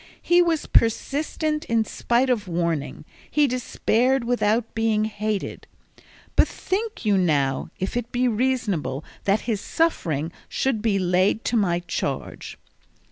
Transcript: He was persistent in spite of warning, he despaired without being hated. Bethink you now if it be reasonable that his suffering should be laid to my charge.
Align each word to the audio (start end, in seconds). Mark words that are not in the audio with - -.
He 0.19 0.41
was 0.41 0.65
persistent 0.65 1.63
in 1.65 1.85
spite 1.85 2.31
of 2.31 2.47
warning, 2.47 3.05
he 3.29 3.45
despaired 3.45 4.23
without 4.23 4.73
being 4.73 5.05
hated. 5.05 5.67
Bethink 6.35 7.05
you 7.05 7.19
now 7.19 7.69
if 7.79 7.95
it 7.95 8.11
be 8.11 8.27
reasonable 8.27 9.05
that 9.25 9.41
his 9.41 9.61
suffering 9.61 10.31
should 10.49 10.81
be 10.81 10.97
laid 10.97 11.45
to 11.45 11.55
my 11.55 11.81
charge. 11.81 12.57